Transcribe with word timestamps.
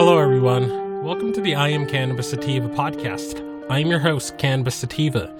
Hello, 0.00 0.18
everyone. 0.18 1.04
Welcome 1.04 1.30
to 1.34 1.42
the 1.42 1.54
I 1.54 1.68
Am 1.68 1.84
Cannabis 1.86 2.30
Sativa 2.30 2.70
podcast. 2.70 3.38
I 3.68 3.80
am 3.80 3.88
your 3.88 3.98
host, 3.98 4.38
Cannabis 4.38 4.76
Sativa. 4.76 5.30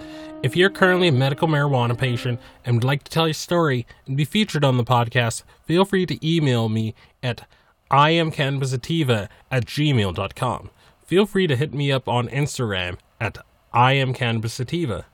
If 0.43 0.55
you're 0.55 0.69
currently 0.69 1.09
a 1.09 1.13
medical 1.13 1.49
marijuana 1.49 1.97
patient 1.97 2.39
and 2.67 2.77
would 2.77 2.85
like 2.85 3.03
to 3.05 3.11
tell 3.11 3.27
your 3.27 3.33
story 3.33 3.87
and 4.07 4.19
be 4.19 4.27
featured 4.27 4.63
on 4.63 4.77
the 4.77 4.85
podcast, 4.85 5.45
feel 5.65 5.87
free 5.87 6.05
to 6.05 6.19
email 6.23 6.69
me 6.69 6.95
at 7.23 7.49
iamcannabisativa 7.91 9.31
at 9.51 9.65
gmail.com. 9.65 10.71
Feel 11.07 11.25
free 11.25 11.47
to 11.47 11.57
hit 11.57 11.73
me 11.73 11.91
up 11.91 12.07
on 12.07 12.29
Instagram 12.29 12.99
at 13.19 13.39
iamcannabisativa. 13.73 15.05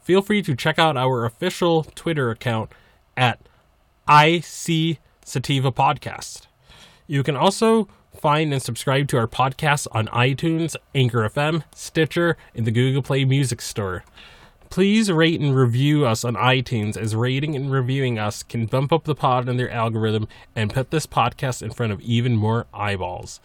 Feel 0.00 0.22
free 0.22 0.40
to 0.40 0.56
check 0.56 0.78
out 0.78 0.96
our 0.96 1.26
official 1.26 1.84
Twitter 1.94 2.30
account 2.30 2.70
at 3.18 3.38
IC 4.08 4.98
Sativa 5.26 5.70
Podcast. 5.70 6.46
You 7.06 7.22
can 7.22 7.36
also 7.36 7.86
find 8.20 8.52
and 8.52 8.60
subscribe 8.60 9.08
to 9.08 9.16
our 9.16 9.28
podcast 9.28 9.86
on 9.92 10.08
iTunes, 10.08 10.74
Anchor 10.94 11.28
FM, 11.28 11.62
Stitcher, 11.74 12.36
and 12.54 12.66
the 12.66 12.70
Google 12.70 13.02
Play 13.02 13.24
Music 13.24 13.60
Store. 13.60 14.04
Please 14.70 15.10
rate 15.10 15.40
and 15.40 15.56
review 15.56 16.04
us 16.04 16.24
on 16.24 16.34
iTunes, 16.34 16.96
as 16.96 17.14
rating 17.14 17.56
and 17.56 17.70
reviewing 17.70 18.18
us 18.18 18.42
can 18.42 18.66
bump 18.66 18.92
up 18.92 19.04
the 19.04 19.14
pod 19.14 19.48
in 19.48 19.56
their 19.56 19.70
algorithm 19.70 20.28
and 20.54 20.74
put 20.74 20.90
this 20.90 21.06
podcast 21.06 21.62
in 21.62 21.70
front 21.70 21.92
of 21.92 22.00
even 22.02 22.36
more 22.36 22.66
eyeballs. 22.74 23.40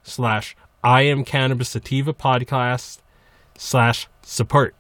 slash 0.05 0.57
I 0.85 1.03
am 1.03 1.25
Cannabis 1.25 1.69
Sativa 1.69 2.13
Podcast 2.13 2.99
slash 3.57 4.09
support. 4.23 4.75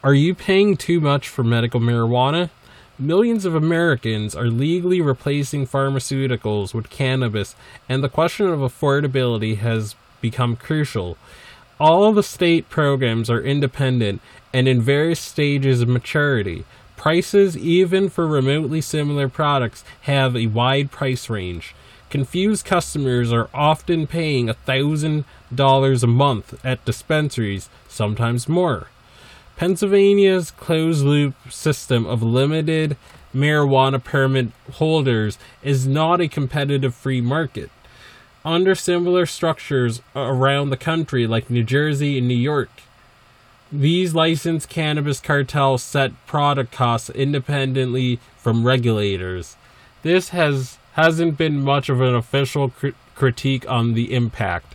Are 0.05 0.15
you 0.15 0.35
paying 0.35 0.77
too 0.77 1.01
much 1.01 1.29
for 1.29 1.45
medical 1.45 1.81
marijuana? 1.81 2.51
Millions 2.99 3.47
of 3.47 3.55
Americans 3.55 4.35
are 4.35 4.49
legally 4.49 5.01
replacing 5.01 5.67
pharmaceuticals 5.67 6.75
with 6.75 6.91
cannabis, 6.91 7.57
and 7.89 8.05
the 8.05 8.09
question 8.09 8.47
of 8.49 8.61
affordability 8.61 9.57
has 9.57 9.95
become 10.21 10.57
crucial. 10.57 11.17
All 11.81 12.13
the 12.13 12.23
state 12.23 12.69
programs 12.69 13.31
are 13.31 13.41
independent 13.41 14.21
and 14.53 14.69
in 14.69 14.83
various 14.83 15.21
stages 15.21 15.81
of 15.81 15.89
maturity. 15.89 16.65
Prices, 16.97 17.57
even 17.57 18.11
for 18.11 18.27
remotely 18.27 18.81
similar 18.83 19.29
products, 19.29 19.85
have 20.03 20.37
a 20.37 20.47
wide 20.47 20.91
price 20.91 21.31
range. 21.31 21.75
Confused 22.11 22.67
customers 22.67 23.33
are 23.33 23.49
often 23.55 24.07
paying 24.07 24.49
$1,000 24.49 26.03
a 26.03 26.07
month 26.07 26.65
at 26.65 26.85
dispensaries, 26.85 27.71
sometimes 27.89 28.49
more. 28.49 28.89
Pennsylvania's 29.63 30.51
closed 30.51 31.05
loop 31.05 31.37
system 31.49 32.05
of 32.05 32.21
limited 32.21 32.97
marijuana 33.33 34.03
permit 34.03 34.49
holders 34.73 35.39
is 35.63 35.87
not 35.87 36.21
a 36.21 36.27
competitive 36.27 36.93
free 36.97 37.21
market. 37.21 37.71
Under 38.45 38.75
similar 38.75 39.25
structures 39.25 40.03
around 40.17 40.71
the 40.71 40.77
country, 40.77 41.29
like 41.29 41.49
New 41.49 41.63
Jersey 41.63 42.19
and 42.19 42.27
New 42.27 42.35
York, 42.35 42.71
these 43.71 44.17
licensed 44.17 44.69
cannabis 44.69 45.21
cartels 45.21 45.85
set 45.85 46.11
product 46.27 46.73
costs 46.73 47.11
independently 47.11 48.19
from 48.37 48.67
regulators. 48.67 49.55
This 50.03 50.31
has 50.31 50.77
hasn't 50.95 51.39
been 51.39 51.63
much 51.63 51.89
of 51.89 52.01
an 52.01 52.17
official 52.17 52.71
cr- 52.71 52.89
critique 53.15 53.71
on 53.71 53.95
the 53.95 54.13
impact. 54.13 54.75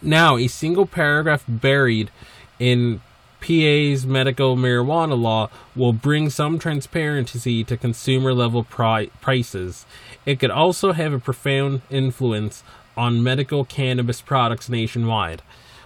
Now, 0.00 0.38
a 0.38 0.46
single 0.46 0.86
paragraph 0.86 1.44
buried 1.46 2.10
in 2.58 3.02
PA's 3.40 4.06
medical 4.06 4.56
marijuana 4.56 5.20
law 5.20 5.50
will 5.74 5.92
bring 5.92 6.30
some 6.30 6.58
transparency 6.58 7.64
to 7.64 7.76
consumer 7.76 8.32
level 8.32 8.64
pri- 8.64 9.10
prices. 9.20 9.86
It 10.26 10.38
could 10.38 10.50
also 10.50 10.92
have 10.92 11.12
a 11.12 11.18
profound 11.18 11.82
influence 11.90 12.62
on 12.96 13.22
medical 13.22 13.64
cannabis 13.64 14.20
products 14.20 14.68
nationwide. 14.68 15.42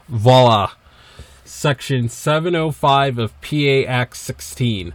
Voila! 0.09 0.73
Section 1.45 2.09
705 2.09 3.19
of 3.19 3.41
PA 3.41 3.85
Act 3.87 4.17
16. 4.17 4.95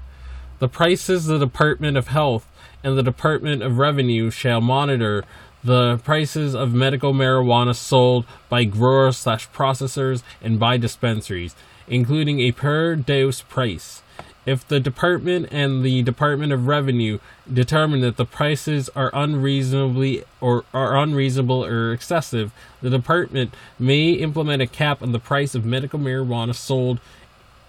The 0.59 0.67
prices 0.67 1.25
the 1.25 1.37
Department 1.37 1.95
of 1.95 2.07
Health 2.07 2.47
and 2.83 2.97
the 2.97 3.03
Department 3.03 3.61
of 3.61 3.77
Revenue 3.77 4.29
shall 4.29 4.59
monitor 4.59 5.23
the 5.63 5.97
prices 6.03 6.55
of 6.55 6.73
medical 6.73 7.13
marijuana 7.13 7.75
sold 7.75 8.25
by 8.47 8.63
growers 8.63 9.17
slash 9.17 9.49
processors 9.49 10.23
and 10.41 10.59
by 10.59 10.77
dispensaries 10.77 11.55
including 11.89 12.39
a 12.39 12.51
per 12.51 12.95
dose 12.95 13.41
price. 13.41 14.01
If 14.45 14.67
the 14.67 14.79
department 14.79 15.49
and 15.51 15.83
the 15.83 16.01
Department 16.01 16.53
of 16.53 16.65
Revenue 16.65 17.19
determine 17.51 18.01
that 18.01 18.17
the 18.17 18.25
prices 18.25 18.89
are 18.95 19.11
unreasonably 19.13 20.23
or 20.41 20.63
are 20.73 20.97
unreasonable 20.97 21.63
or 21.63 21.91
excessive, 21.93 22.51
the 22.81 22.89
department 22.89 23.53
may 23.77 24.11
implement 24.11 24.61
a 24.61 24.67
cap 24.67 25.03
on 25.03 25.11
the 25.11 25.19
price 25.19 25.53
of 25.53 25.65
medical 25.65 25.99
marijuana 25.99 26.55
sold 26.55 26.99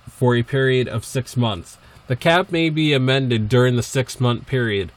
for 0.09 0.37
a 0.37 0.43
period 0.43 0.89
of 0.89 1.05
6 1.05 1.37
months. 1.37 1.77
The 2.07 2.17
cap 2.17 2.51
may 2.51 2.71
be 2.71 2.93
amended 2.93 3.49
during 3.49 3.77
the 3.77 3.83
6-month 3.83 4.47
period. 4.47 4.91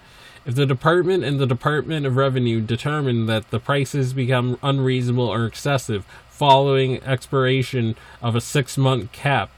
If 0.45 0.56
the 0.56 0.66
department 0.66 1.24
and 1.24 1.40
the 1.40 1.45
Department 1.48 2.06
of 2.06 2.18
Revenue 2.18 2.60
determine 2.60 3.28
that 3.28 3.50
the 3.50 3.60
prices 3.60 4.13
become 4.13 4.57
unreasonable 4.62 5.28
or 5.28 5.45
excessive 5.45 6.06
following 6.30 7.01
expiration 7.04 7.95
of 8.22 8.36
a 8.36 8.42
six 8.42 8.78
month 8.78 9.12
cap. 9.13 9.50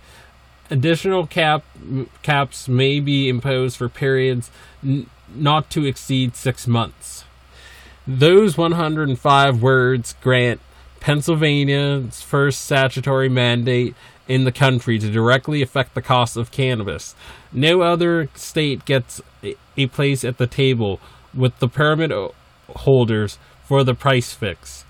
Additional 0.70 1.26
cap 1.26 1.64
caps 2.22 2.68
may 2.68 3.00
be 3.00 3.30
imposed 3.30 3.78
for 3.78 3.90
periods 3.90 4.52
n- 4.84 5.10
not 5.34 5.70
to 5.72 5.86
exceed 5.86 6.36
six 6.36 6.68
months. 6.68 7.24
Those 8.06 8.56
105 8.58 9.62
words 9.62 10.16
grant 10.22 10.62
Pennsylvania's 11.00 12.22
first 12.22 12.62
statutory 12.62 13.30
mandate 13.30 13.96
in 14.28 14.44
the 14.44 14.52
country 14.52 15.00
to 15.00 15.10
directly 15.12 15.62
affect 15.62 15.96
the 15.96 16.02
cost 16.02 16.38
of 16.38 16.52
cannabis. 16.52 17.16
No 17.52 17.82
other 17.82 18.30
state 18.36 18.86
gets 18.86 19.22
a 19.78 19.88
place 19.88 20.24
at 20.24 20.38
the 20.38 20.48
table 20.48 21.00
with 21.34 21.58
the 21.60 21.68
pyramid 21.68 22.12
holders 22.70 23.38
for 23.66 23.84
the 23.84 23.94
price 23.94 24.34
fix. 24.34 24.86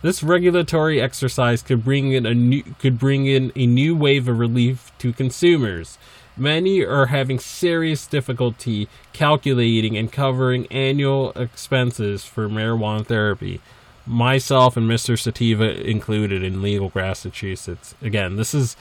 This 0.00 0.22
regulatory 0.22 1.00
exercise 1.00 1.60
could 1.62 1.84
bring 1.84 2.12
in 2.12 2.24
a 2.24 2.34
new 2.34 2.62
could 2.78 2.98
bring 2.98 3.26
in 3.26 3.50
a 3.56 3.66
new 3.66 3.96
wave 3.96 4.28
of 4.28 4.38
relief 4.38 4.92
to 4.98 5.12
consumers. 5.12 5.98
Many 6.36 6.84
are 6.84 7.06
having 7.06 7.40
serious 7.40 8.06
difficulty 8.06 8.88
calculating 9.12 9.96
and 9.96 10.12
covering 10.12 10.68
annual 10.68 11.32
expenses 11.32 12.24
for 12.24 12.48
marijuana 12.48 13.04
therapy. 13.04 13.60
Myself 14.08 14.76
and 14.76 14.88
Mr. 14.88 15.18
Sativa 15.18 15.86
included 15.86 16.42
in 16.42 16.62
legal 16.62 16.90
Massachusetts. 16.94 17.94
Again, 18.00 18.36
this 18.36 18.54
is 18.54 18.76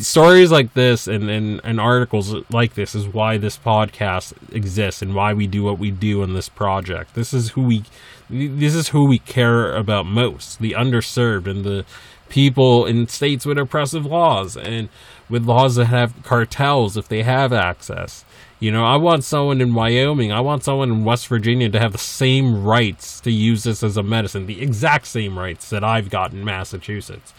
stories 0.00 0.52
like 0.52 0.74
this 0.74 1.06
and, 1.06 1.30
and, 1.30 1.60
and 1.64 1.80
articles 1.80 2.34
like 2.50 2.74
this 2.74 2.94
is 2.94 3.08
why 3.08 3.38
this 3.38 3.56
podcast 3.56 4.34
exists 4.54 5.00
and 5.00 5.14
why 5.14 5.32
we 5.32 5.46
do 5.46 5.64
what 5.64 5.78
we 5.78 5.90
do 5.90 6.22
in 6.22 6.34
this 6.34 6.48
project. 6.48 7.14
This 7.14 7.32
is 7.32 7.50
who 7.50 7.62
we 7.62 7.84
this 8.30 8.74
is 8.74 8.88
who 8.88 9.06
we 9.06 9.20
care 9.20 9.74
about 9.74 10.04
most, 10.04 10.58
the 10.58 10.72
underserved 10.72 11.46
and 11.46 11.64
the 11.64 11.86
people 12.28 12.86
in 12.86 13.08
states 13.08 13.46
with 13.46 13.58
oppressive 13.58 14.06
laws 14.06 14.56
and 14.56 14.88
with 15.28 15.44
laws 15.44 15.76
that 15.76 15.86
have 15.86 16.14
cartels 16.22 16.96
if 16.96 17.08
they 17.08 17.22
have 17.22 17.52
access. 17.52 18.24
You 18.60 18.72
know, 18.72 18.84
I 18.84 18.96
want 18.96 19.22
someone 19.22 19.60
in 19.60 19.72
Wyoming, 19.72 20.32
I 20.32 20.40
want 20.40 20.64
someone 20.64 20.90
in 20.90 21.04
West 21.04 21.28
Virginia 21.28 21.68
to 21.68 21.78
have 21.78 21.92
the 21.92 21.98
same 21.98 22.64
rights 22.64 23.20
to 23.20 23.30
use 23.30 23.62
this 23.62 23.82
as 23.82 23.96
a 23.96 24.02
medicine, 24.02 24.46
the 24.46 24.60
exact 24.60 25.06
same 25.06 25.38
rights 25.38 25.70
that 25.70 25.84
I've 25.84 26.10
got 26.10 26.32
in 26.32 26.44
Massachusetts. 26.44 27.32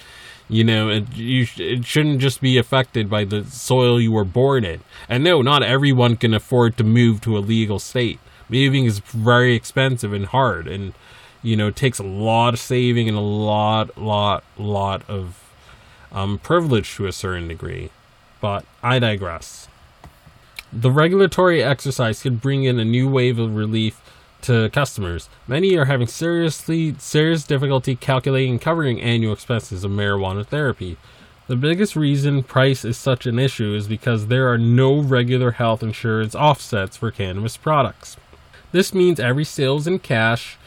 You 0.47 0.63
know, 0.63 0.89
it, 0.89 1.15
you, 1.15 1.45
it 1.57 1.85
shouldn't 1.85 2.21
just 2.21 2.41
be 2.41 2.57
affected 2.57 3.09
by 3.09 3.25
the 3.25 3.43
soil 3.45 4.01
you 4.01 4.11
were 4.11 4.23
born 4.23 4.63
in. 4.63 4.81
And 5.07 5.23
no, 5.23 5.41
not 5.41 5.61
everyone 5.61 6.15
can 6.15 6.33
afford 6.33 6.77
to 6.77 6.83
move 6.83 7.21
to 7.21 7.37
a 7.37 7.39
legal 7.39 7.79
state. 7.79 8.19
Moving 8.49 8.85
is 8.85 8.99
very 8.99 9.53
expensive 9.53 10.11
and 10.11 10.25
hard, 10.25 10.67
and 10.67 10.93
you 11.41 11.55
know, 11.55 11.71
takes 11.71 11.99
a 11.99 12.03
lot 12.03 12.53
of 12.53 12.59
saving 12.59 13.07
and 13.07 13.17
a 13.17 13.21
lot, 13.21 13.97
lot, 13.97 14.43
lot 14.57 15.03
of 15.09 15.43
um, 16.11 16.37
privilege 16.39 16.95
to 16.95 17.07
a 17.07 17.11
certain 17.11 17.47
degree. 17.47 17.91
But 18.41 18.65
I 18.83 18.99
digress. 18.99 19.67
The 20.71 20.91
regulatory 20.91 21.63
exercise 21.63 22.21
could 22.21 22.41
bring 22.41 22.63
in 22.63 22.79
a 22.79 22.85
new 22.85 23.09
wave 23.09 23.39
of 23.39 23.55
relief 23.55 24.01
to 24.43 24.69
customers. 24.69 25.29
Many 25.47 25.75
are 25.77 25.85
having 25.85 26.07
seriously 26.07 26.95
serious 26.97 27.43
difficulty 27.43 27.95
calculating 27.95 28.51
and 28.51 28.61
covering 28.61 29.01
annual 29.01 29.33
expenses 29.33 29.83
of 29.83 29.91
marijuana 29.91 30.45
therapy. 30.45 30.97
The 31.47 31.55
biggest 31.55 31.95
reason 31.95 32.43
price 32.43 32.85
is 32.85 32.97
such 32.97 33.25
an 33.25 33.39
issue 33.39 33.73
is 33.73 33.87
because 33.87 34.27
there 34.27 34.47
are 34.51 34.57
no 34.57 34.99
regular 34.99 35.51
health 35.51 35.81
insurance 35.81 36.35
offsets 36.35 36.95
for 36.95 37.09
cannabis 37.09 37.57
products. 37.57 38.17
This 38.71 38.93
means 38.93 39.19
every 39.19 39.43
sale 39.43 39.77
is 39.77 39.87
in 39.87 39.99
cash 39.99 40.57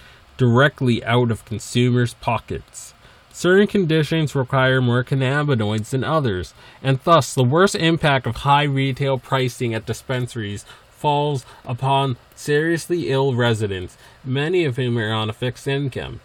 directly 0.43 1.05
out 1.05 1.31
of 1.31 1.45
consumers' 1.45 2.15
pockets. 2.15 2.95
Certain 3.33 3.69
conditions 3.69 4.35
require 4.35 4.81
more 4.81 5.05
cannabinoids 5.05 5.91
than 5.91 6.03
others, 6.03 6.53
and 6.83 6.99
thus 7.05 7.33
the 7.33 7.45
worst 7.45 7.77
impact 7.77 8.27
of 8.27 8.39
high 8.39 8.65
retail 8.65 9.21
pricing 9.21 9.73
at 9.73 9.87
dispensaries 9.87 10.65
falls 10.91 11.47
upon 11.65 12.17
seriously 12.35 13.09
ill 13.09 13.37
residents, 13.37 13.97
many 14.25 14.65
of 14.65 14.75
whom 14.75 14.99
are 14.99 15.13
on 15.13 15.31
a 15.31 15.33
fixed 15.33 15.69
income. 15.69 16.19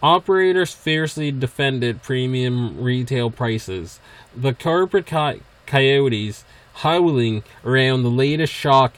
Operators 0.00 0.72
fiercely 0.72 1.32
defended 1.32 2.04
premium 2.04 2.80
retail 2.80 3.32
prices. 3.32 3.98
The 4.36 4.54
corporate 4.54 5.06
co- 5.06 5.40
coyotes 5.66 6.44
howling 6.74 7.42
around 7.64 8.04
the 8.04 8.10
latest 8.10 8.52
shock, 8.52 8.94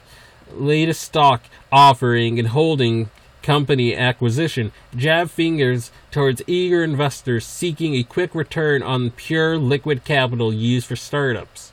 latest 0.53 1.01
stock 1.01 1.41
offering 1.71 2.37
and 2.37 2.49
holding 2.49 3.09
company 3.41 3.95
acquisition 3.95 4.71
jab 4.95 5.29
fingers 5.29 5.91
towards 6.11 6.41
eager 6.47 6.83
investors 6.83 7.45
seeking 7.45 7.95
a 7.95 8.03
quick 8.03 8.35
return 8.35 8.83
on 8.83 9.11
pure 9.11 9.57
liquid 9.57 10.03
capital 10.03 10.53
used 10.53 10.87
for 10.87 10.95
startups. 10.95 11.71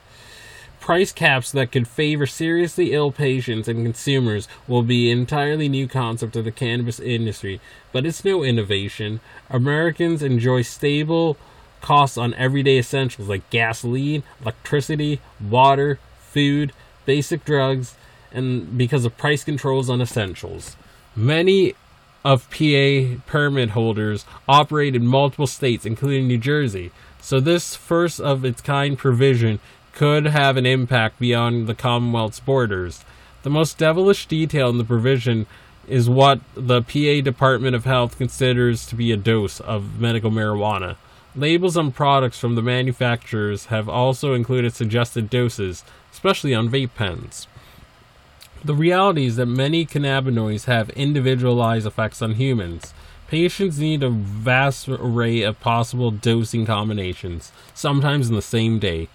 Price 0.81 1.11
caps 1.11 1.51
that 1.51 1.73
could 1.73 1.89
favor 1.89 2.27
seriously 2.27 2.93
ill 2.93 3.11
patients 3.11 3.67
and 3.67 3.85
consumers 3.85 4.47
will 4.69 4.83
be 4.83 5.11
an 5.11 5.19
entirely 5.19 5.69
new 5.69 5.89
concept 5.89 6.37
of 6.37 6.45
the 6.45 6.53
cannabis 6.53 7.01
industry, 7.01 7.61
but 7.91 8.07
it's 8.07 8.25
no 8.25 8.45
innovation. 8.45 9.19
Americans 9.51 10.23
enjoy 10.23 10.63
stable 10.63 11.37
costs 11.81 12.17
on 12.17 12.35
everyday 12.35 12.79
essentials 12.79 13.29
like 13.29 13.49
gasoline, 13.51 14.23
electricity, 14.41 15.21
water, 15.41 15.99
food, 16.21 16.73
basic 17.05 17.45
drugs, 17.45 17.97
and 18.33 18.77
because 18.77 19.05
of 19.05 19.17
price 19.17 19.43
controls 19.43 19.89
on 19.91 20.01
essentials. 20.01 20.77
Many 21.17 21.75
of 22.27 22.51
PA 22.51 23.21
permit 23.27 23.71
holders 23.71 24.27
operate 24.47 24.95
in 24.95 25.07
multiple 25.07 25.47
states, 25.47 25.87
including 25.87 26.27
New 26.27 26.37
Jersey. 26.37 26.91
So, 27.23 27.41
this 27.41 27.75
first 27.75 28.21
of 28.21 28.45
its 28.45 28.61
kind 28.61 28.99
provision 28.99 29.59
could 29.95 30.27
have 30.27 30.59
an 30.59 30.67
impact 30.67 31.19
beyond 31.19 31.67
the 31.67 31.75
Commonwealth's 31.75 32.41
borders. 32.41 33.03
The 33.45 33.51
most 33.51 33.79
devilish 33.79 34.27
detail 34.27 34.69
in 34.69 34.77
the 34.77 34.85
provision 34.85 35.47
is 35.89 36.11
what 36.11 36.41
the 36.55 36.83
PA 36.83 37.25
Department 37.25 37.75
of 37.75 37.85
Health 37.87 38.19
considers 38.19 38.85
to 38.87 38.95
be 38.95 39.11
a 39.11 39.17
dose 39.17 39.61
of 39.61 39.99
medical 39.99 40.31
marijuana. 40.31 40.97
Labels 41.35 41.77
on 41.77 41.93
products 41.93 42.39
from 42.39 42.57
the 42.57 42.63
manufacturers 42.63 43.67
have 43.67 43.89
also 43.89 44.35
included 44.35 44.75
suggested 44.75 45.31
doses, 45.31 45.85
especially 46.13 46.55
on 46.55 46.69
vape 46.69 46.95
pens. 46.95 47.47
The 48.65 48.75
reality 48.75 49.27
is 49.27 49.37
that 49.37 49.47
many 49.47 49.87
cannabinoids 49.87 50.65
have 50.65 50.91
individualized 50.91 51.87
effects 51.87 52.21
on 52.21 52.35
humans. 52.35 52.93
Patients 53.29 53.79
need 53.79 54.03
a 54.03 54.11
vast 54.11 54.89
array 54.89 55.43
of 55.43 55.61
possible 55.61 56.11
dosing 56.11 56.67
combinations, 56.67 57.53
sometimes 57.75 58.29
in 58.29 58.35
the 58.35 58.43
same 58.43 58.79
day. 58.79 59.09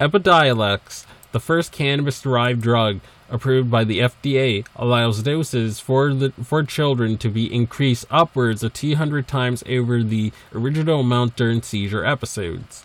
Epidiolex, 0.00 1.06
the 1.32 1.40
first 1.40 1.72
cannabis 1.72 2.20
derived 2.20 2.60
drug 2.60 3.00
approved 3.30 3.70
by 3.70 3.84
the 3.84 3.98
FDA, 4.00 4.66
allows 4.76 5.22
doses 5.22 5.80
for, 5.80 6.14
the, 6.14 6.30
for 6.42 6.62
children 6.62 7.18
to 7.18 7.28
be 7.28 7.52
increased 7.52 8.06
upwards 8.10 8.62
of 8.62 8.72
200 8.72 9.28
times 9.28 9.62
over 9.68 10.02
the 10.02 10.32
original 10.54 11.00
amount 11.00 11.36
during 11.36 11.60
seizure 11.62 12.04
episodes. 12.04 12.84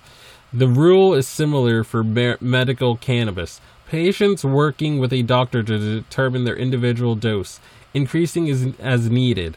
The 0.51 0.67
rule 0.67 1.13
is 1.13 1.27
similar 1.27 1.83
for 1.83 2.03
medical 2.03 2.97
cannabis. 2.97 3.59
Patients 3.93 4.43
working 4.43 4.97
with 4.97 5.13
a 5.13 5.21
doctor 5.21 5.61
to 5.61 5.77
determine 5.77 6.45
their 6.45 6.55
individual 6.55 7.13
dose, 7.13 7.59
increasing 7.93 8.49
as, 8.49 8.73
as 8.79 9.07
needed. 9.07 9.55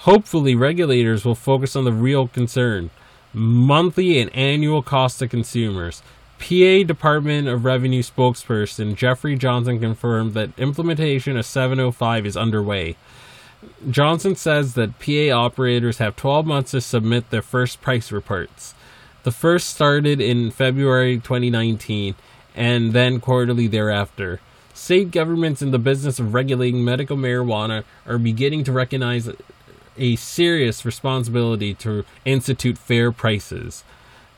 Hopefully, 0.00 0.54
regulators 0.54 1.24
will 1.24 1.34
focus 1.34 1.74
on 1.74 1.84
the 1.84 1.92
real 1.92 2.28
concern 2.28 2.90
monthly 3.32 4.18
and 4.20 4.30
annual 4.36 4.82
cost 4.82 5.20
to 5.20 5.28
consumers. 5.28 6.02
PA 6.38 6.82
Department 6.86 7.48
of 7.48 7.64
Revenue 7.64 8.02
spokesperson 8.02 8.94
Jeffrey 8.94 9.34
Johnson 9.34 9.80
confirmed 9.80 10.34
that 10.34 10.50
implementation 10.58 11.38
of 11.38 11.46
705 11.46 12.26
is 12.26 12.36
underway. 12.36 12.96
Johnson 13.88 14.36
says 14.36 14.74
that 14.74 14.98
PA 14.98 15.34
operators 15.34 15.96
have 15.96 16.16
12 16.16 16.44
months 16.44 16.72
to 16.72 16.82
submit 16.82 17.30
their 17.30 17.40
first 17.40 17.80
price 17.80 18.12
reports. 18.12 18.74
The 19.22 19.32
first 19.32 19.70
started 19.70 20.20
in 20.20 20.50
February 20.50 21.16
2019 21.16 22.14
and 22.54 22.92
then 22.92 23.20
quarterly 23.20 23.66
thereafter. 23.66 24.40
State 24.74 25.10
governments 25.10 25.60
in 25.60 25.70
the 25.72 25.78
business 25.78 26.18
of 26.18 26.34
regulating 26.34 26.84
medical 26.84 27.16
marijuana 27.16 27.84
are 28.06 28.18
beginning 28.18 28.64
to 28.64 28.72
recognize 28.72 29.28
a 29.96 30.16
serious 30.16 30.84
responsibility 30.84 31.74
to 31.74 32.04
institute 32.24 32.78
fair 32.78 33.10
prices. 33.10 33.82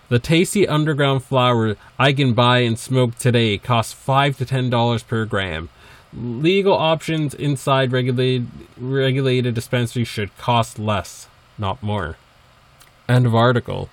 The 0.09 0.19
tasty 0.19 0.67
underground 0.67 1.23
flower 1.23 1.77
I 1.99 2.13
can 2.13 2.33
buy 2.33 2.61
and 2.61 2.79
smoke 2.79 3.17
today 3.19 3.59
costs 3.59 3.93
five 3.93 4.37
to 4.39 4.45
ten 4.45 4.71
dollars 4.71 5.03
per 5.03 5.25
gram. 5.25 5.69
Legal 6.13 6.73
options 6.73 7.35
inside 7.35 7.93
regulated 7.93 8.49
regulated 8.77 9.55
dispensaries 9.55 10.09
should 10.09 10.37
cost 10.37 10.79
less, 10.79 11.29
not 11.59 11.83
more. 11.83 12.17
End 13.09 13.27
of 13.27 13.35
article. 13.35 13.89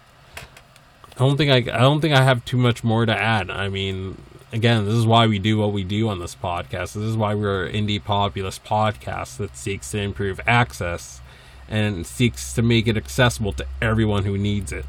I 1.18 1.20
don't 1.20 1.38
think 1.38 1.52
I, 1.52 1.76
I 1.76 1.80
don't 1.80 2.00
think 2.00 2.14
I 2.14 2.24
have 2.24 2.46
too 2.46 2.58
much 2.58 2.84
more 2.84 3.06
to 3.06 3.16
add. 3.16 3.50
I 3.50 3.70
mean, 3.70 4.22
again, 4.52 4.86
this 4.86 4.94
is 4.94 5.06
why 5.06 5.26
we 5.28 5.40
do 5.40 5.58
what 5.58 5.74
we 5.74 5.84
do 5.84 6.08
on 6.10 6.20
this 6.20 6.36
podcast. 6.36 6.94
This 6.94 6.98
is 6.98 7.18
why 7.18 7.34
we're 7.34 7.66
an 7.66 7.74
indie 7.74 8.04
populist 8.04 8.64
podcast 8.64 9.38
that 9.38 9.58
seeks 9.58 9.92
to 9.92 10.00
improve 10.00 10.40
access 10.46 11.22
and 11.68 12.06
seeks 12.06 12.54
to 12.54 12.62
make 12.62 12.88
it 12.88 12.96
accessible 12.96 13.52
to 13.54 13.66
everyone 13.82 14.26
who 14.26 14.38
needs 14.38 14.72
it 14.72 14.86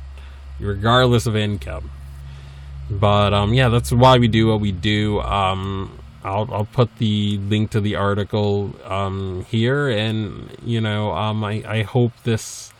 regardless 0.60 1.26
of 1.26 1.36
income. 1.36 1.90
But 2.90 3.34
um, 3.34 3.54
yeah, 3.54 3.68
that's 3.68 3.92
why 3.92 4.18
we 4.18 4.28
do 4.28 4.48
what 4.48 4.60
we 4.60 4.72
do. 4.72 5.20
Um, 5.20 5.98
I'll 6.24 6.48
I'll 6.52 6.64
put 6.64 6.96
the 6.96 7.38
link 7.38 7.70
to 7.72 7.80
the 7.80 7.96
article 7.96 8.74
um, 8.84 9.44
here, 9.48 9.88
and 9.88 10.50
you 10.64 10.80
know, 10.80 11.12
um, 11.12 11.44
I 11.44 11.62
I 11.66 11.82
hope 11.82 12.12
this. 12.24 12.72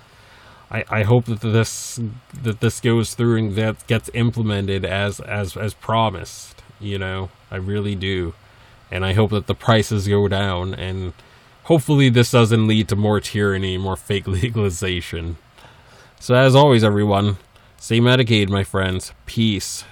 I, 0.70 0.84
I 0.88 1.02
hope 1.02 1.24
that 1.26 1.40
this 1.40 1.98
that 2.42 2.60
this 2.60 2.80
goes 2.80 3.14
through 3.14 3.38
and 3.38 3.56
that 3.56 3.86
gets 3.86 4.10
implemented 4.14 4.84
as 4.84 5.20
as 5.20 5.56
as 5.56 5.74
promised. 5.74 6.62
You 6.80 6.98
know, 6.98 7.30
I 7.50 7.56
really 7.56 7.94
do, 7.94 8.34
and 8.90 9.04
I 9.04 9.14
hope 9.14 9.30
that 9.30 9.46
the 9.46 9.54
prices 9.54 10.06
go 10.06 10.28
down, 10.28 10.74
and 10.74 11.12
hopefully 11.64 12.08
this 12.08 12.30
doesn't 12.30 12.66
lead 12.66 12.88
to 12.88 12.96
more 12.96 13.20
tyranny, 13.20 13.78
more 13.78 13.96
fake 13.96 14.26
legalization. 14.26 15.38
So, 16.20 16.34
as 16.34 16.54
always, 16.54 16.84
everyone, 16.84 17.38
stay 17.78 18.00
medicated, 18.00 18.50
my 18.50 18.64
friends. 18.64 19.12
Peace. 19.26 19.84